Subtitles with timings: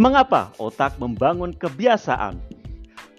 [0.00, 2.40] Mengapa otak membangun kebiasaan?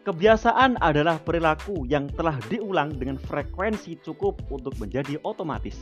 [0.10, 5.78] Kebiasaan adalah perilaku yang telah diulang dengan frekuensi cukup untuk menjadi otomatis.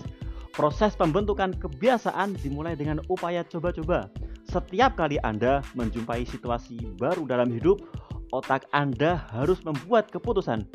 [0.52, 4.12] Proses pembentukan kebiasaan dimulai dengan upaya coba-coba.
[4.52, 7.80] Setiap kali Anda menjumpai situasi baru dalam hidup,
[8.36, 10.68] otak Anda harus membuat keputusan.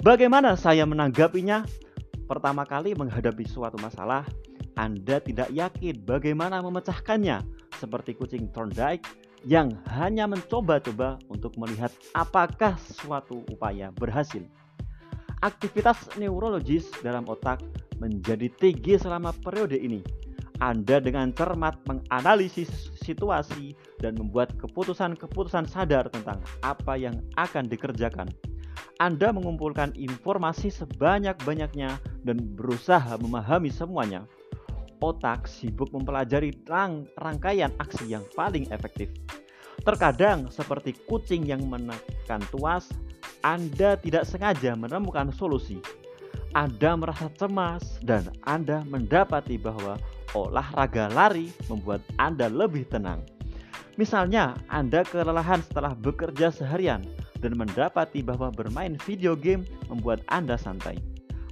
[0.00, 1.68] Bagaimana saya menanggapinya?
[2.24, 4.24] Pertama kali menghadapi suatu masalah,
[4.80, 7.44] Anda tidak yakin bagaimana memecahkannya,
[7.76, 14.42] seperti kucing Thorndike yang hanya mencoba-coba untuk melihat apakah suatu upaya berhasil.
[15.38, 17.62] Aktivitas neurologis dalam otak
[18.02, 20.02] menjadi tinggi selama periode ini.
[20.58, 28.26] Anda dengan cermat menganalisis situasi dan membuat keputusan-keputusan sadar tentang apa yang akan dikerjakan.
[28.98, 34.26] Anda mengumpulkan informasi sebanyak-banyaknya dan berusaha memahami semuanya
[35.00, 39.10] otak sibuk mempelajari rang rangkaian aksi yang paling efektif.
[39.82, 42.90] Terkadang seperti kucing yang menekan tuas,
[43.46, 45.78] Anda tidak sengaja menemukan solusi.
[46.56, 50.00] Anda merasa cemas dan Anda mendapati bahwa
[50.34, 53.22] olahraga lari membuat Anda lebih tenang.
[53.98, 57.02] Misalnya, Anda kelelahan setelah bekerja seharian
[57.42, 60.98] dan mendapati bahwa bermain video game membuat Anda santai.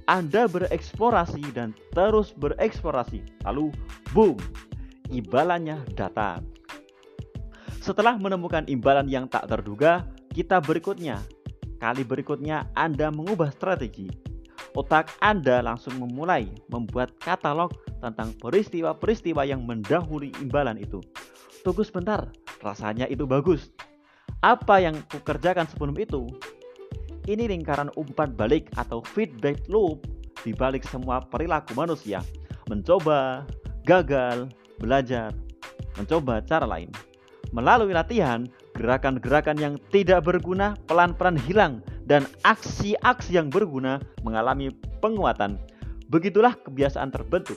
[0.07, 3.19] Anda bereksplorasi dan terus bereksplorasi.
[3.43, 3.75] Lalu,
[4.15, 4.39] boom,
[5.11, 6.47] imbalannya datang.
[7.83, 11.19] Setelah menemukan imbalan yang tak terduga, kita berikutnya.
[11.77, 14.07] Kali berikutnya Anda mengubah strategi.
[14.75, 21.03] Otak Anda langsung memulai membuat katalog tentang peristiwa-peristiwa yang mendahului imbalan itu.
[21.65, 22.29] Tunggu sebentar,
[22.61, 23.73] rasanya itu bagus.
[24.45, 26.29] Apa yang kukerjakan sebelum itu
[27.27, 30.07] ini lingkaran umpan balik atau feedback loop
[30.41, 32.23] di balik semua perilaku manusia.
[32.71, 33.43] Mencoba,
[33.83, 34.47] gagal,
[34.79, 35.35] belajar,
[35.99, 36.89] mencoba cara lain.
[37.51, 45.59] Melalui latihan, gerakan-gerakan yang tidak berguna pelan-pelan hilang dan aksi-aksi yang berguna mengalami penguatan.
[46.11, 47.55] Begitulah kebiasaan terbentuk.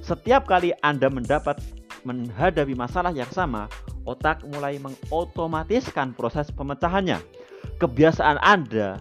[0.00, 1.60] Setiap kali Anda mendapat
[2.08, 3.68] menghadapi masalah yang sama,
[4.08, 7.20] otak mulai mengotomatiskan proses pemecahannya
[7.78, 8.98] kebiasaan Anda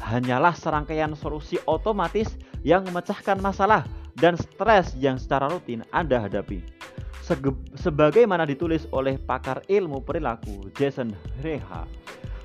[0.00, 3.84] hanyalah serangkaian solusi otomatis yang memecahkan masalah
[4.16, 6.64] dan stres yang secara rutin Anda hadapi.
[7.80, 11.88] sebagaimana ditulis oleh pakar ilmu perilaku Jason Reha,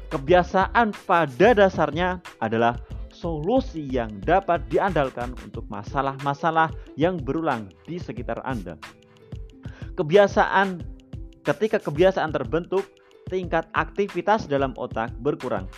[0.07, 2.79] kebiasaan pada dasarnya adalah
[3.11, 8.79] solusi yang dapat diandalkan untuk masalah-masalah yang berulang di sekitar Anda.
[9.99, 10.79] Kebiasaan
[11.43, 12.87] ketika kebiasaan terbentuk
[13.29, 15.69] tingkat aktivitas dalam otak berkurang.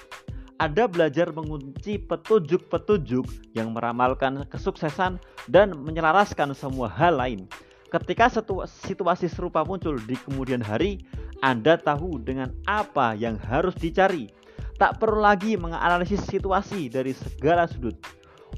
[0.61, 5.17] Anda belajar mengunci petunjuk-petunjuk yang meramalkan kesuksesan
[5.49, 7.49] dan menyelaraskan semua hal lain.
[7.91, 8.31] Ketika
[8.65, 11.03] situasi serupa muncul di kemudian hari,
[11.43, 14.31] Anda tahu dengan apa yang harus dicari.
[14.79, 17.97] Tak perlu lagi menganalisis situasi dari segala sudut.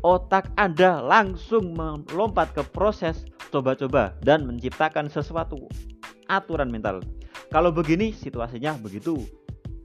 [0.04, 5.72] Otak Anda langsung melompat ke proses coba-coba dan menciptakan sesuatu
[6.28, 7.00] aturan mental.
[7.54, 9.30] Kalau begini situasinya begitu.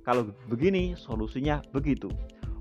[0.00, 2.08] Kalau begini solusinya begitu.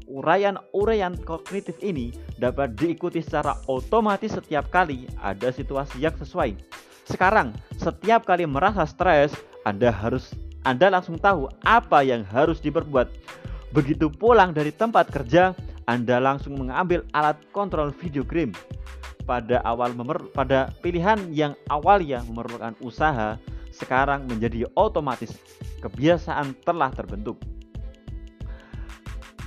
[0.03, 6.59] Uraian-uraian kognitif ini dapat diikuti secara otomatis setiap kali ada situasi yang sesuai.
[7.07, 9.31] Sekarang, setiap kali merasa stres,
[9.63, 10.35] Anda harus
[10.67, 13.07] Anda langsung tahu apa yang harus diperbuat.
[13.71, 15.55] Begitu pulang dari tempat kerja,
[15.87, 18.51] Anda langsung mengambil alat kontrol video game.
[19.23, 19.95] Pada awal
[20.35, 23.39] pada pilihan yang awalnya memerlukan usaha,
[23.77, 25.37] sekarang menjadi otomatis.
[25.85, 27.37] Kebiasaan telah terbentuk.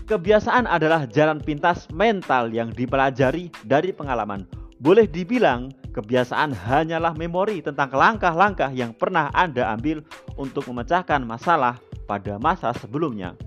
[0.07, 4.43] Kebiasaan adalah jalan pintas mental yang dipelajari dari pengalaman.
[4.83, 10.03] Boleh dibilang, kebiasaan hanyalah memori tentang langkah-langkah yang pernah Anda ambil
[10.35, 11.79] untuk memecahkan masalah
[12.11, 13.39] pada masa sebelumnya.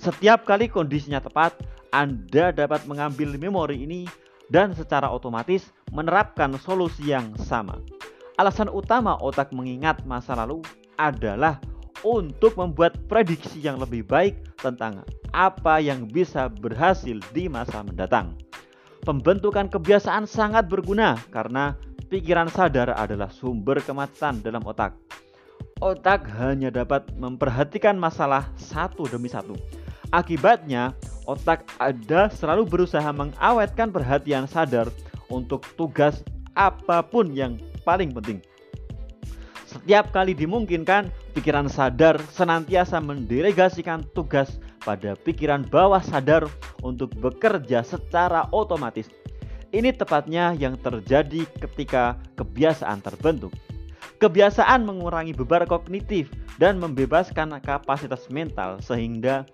[0.00, 1.52] Setiap kali kondisinya tepat,
[1.92, 4.08] Anda dapat mengambil memori ini
[4.48, 7.76] dan secara otomatis menerapkan solusi yang sama.
[8.36, 10.60] Alasan utama otak mengingat masa lalu
[11.00, 11.56] adalah
[12.04, 15.00] untuk membuat prediksi yang lebih baik tentang
[15.32, 18.36] apa yang bisa berhasil di masa mendatang.
[19.08, 21.80] Pembentukan kebiasaan sangat berguna karena
[22.12, 24.92] pikiran sadar adalah sumber kemacetan dalam otak.
[25.80, 29.56] Otak hanya dapat memperhatikan masalah satu demi satu.
[30.12, 30.92] Akibatnya,
[31.24, 34.92] otak ada selalu berusaha mengawetkan perhatian sadar
[35.32, 36.20] untuk tugas
[36.52, 37.56] apa pun yang
[37.86, 38.42] paling penting.
[39.66, 46.46] Setiap kali dimungkinkan, pikiran sadar senantiasa mendelegasikan tugas pada pikiran bawah sadar
[46.82, 49.06] untuk bekerja secara otomatis.
[49.74, 53.52] Ini tepatnya yang terjadi ketika kebiasaan terbentuk.
[54.16, 59.44] Kebiasaan mengurangi beban kognitif dan membebaskan kapasitas mental sehingga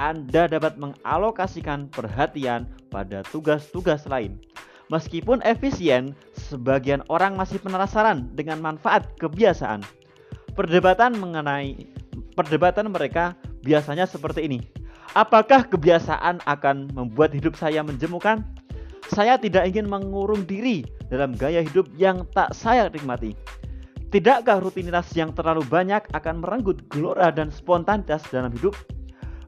[0.00, 4.40] Anda dapat mengalokasikan perhatian pada tugas-tugas lain.
[4.88, 9.84] Meskipun efisien, sebagian orang masih penasaran dengan manfaat kebiasaan.
[10.56, 11.76] Perdebatan mengenai
[12.32, 14.58] perdebatan mereka biasanya seperti ini.
[15.12, 18.44] Apakah kebiasaan akan membuat hidup saya menjemukan?
[19.12, 23.32] Saya tidak ingin mengurung diri dalam gaya hidup yang tak saya nikmati.
[24.08, 28.72] Tidakkah rutinitas yang terlalu banyak akan merenggut gelora dan spontanitas dalam hidup?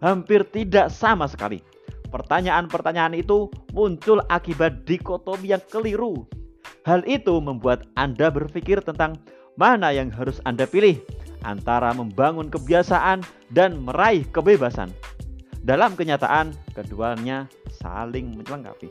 [0.04, 1.64] Hampir tidak sama sekali.
[2.10, 6.26] Pertanyaan-pertanyaan itu muncul akibat dikotomi yang keliru.
[6.82, 9.22] Hal itu membuat Anda berpikir tentang
[9.54, 10.98] mana yang harus Anda pilih
[11.46, 13.22] antara membangun kebiasaan
[13.54, 14.90] dan meraih kebebasan.
[15.60, 17.46] Dalam kenyataan, keduanya
[17.80, 18.88] saling melengkapi.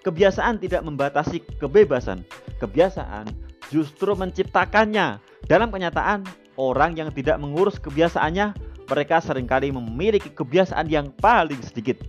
[0.00, 2.24] Kebiasaan tidak membatasi kebebasan.
[2.62, 3.28] Kebiasaan
[3.68, 5.20] justru menciptakannya.
[5.50, 6.24] Dalam kenyataan,
[6.54, 12.02] orang yang tidak mengurus kebiasaannya, mereka sering kali memiliki kebiasaan yang paling sedikit.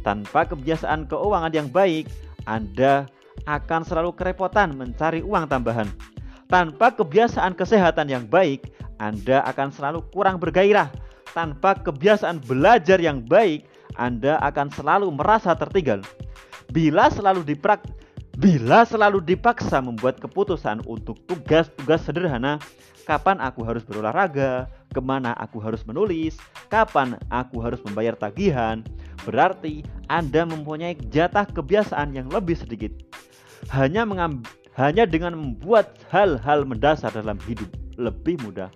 [0.00, 2.08] Tanpa kebiasaan keuangan yang baik,
[2.48, 3.06] Anda
[3.44, 5.86] akan selalu kerepotan mencari uang tambahan.
[6.48, 10.90] Tanpa kebiasaan kesehatan yang baik, Anda akan selalu kurang bergairah.
[11.36, 16.00] Tanpa kebiasaan belajar yang baik, Anda akan selalu merasa tertinggal.
[16.72, 17.84] Bila selalu diprak
[18.42, 22.58] bila selalu dipaksa membuat keputusan untuk tugas-tugas sederhana,
[23.06, 26.34] kapan aku harus berolahraga, ke mana aku harus menulis,
[26.66, 28.82] kapan aku harus membayar tagihan,
[29.22, 32.90] berarti Anda mempunyai jatah kebiasaan yang lebih sedikit.
[33.70, 34.02] Hanya
[34.74, 38.74] hanya dengan membuat hal-hal mendasar dalam hidup lebih mudah,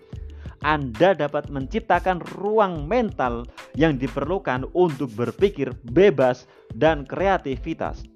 [0.63, 3.43] Anda dapat menciptakan ruang mental
[3.75, 6.47] yang diperlukan untuk berpikir bebas
[6.79, 8.16] dan kreativitas.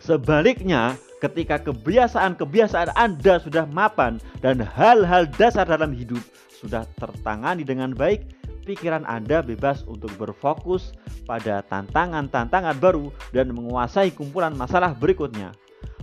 [0.00, 6.24] Sebaliknya, ketika kebiasaan-kebiasaan Anda sudah mapan dan hal-hal dasar dalam hidup
[6.56, 8.24] sudah tertangani dengan baik,
[8.64, 10.96] pikiran Anda bebas untuk berfokus
[11.28, 15.52] pada tantangan-tantangan baru dan menguasai kumpulan masalah berikutnya.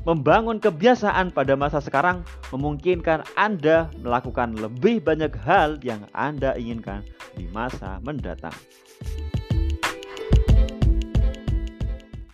[0.05, 2.23] Membangun kebiasaan pada masa sekarang
[2.55, 7.03] memungkinkan Anda melakukan lebih banyak hal yang Anda inginkan
[7.35, 8.55] di masa mendatang.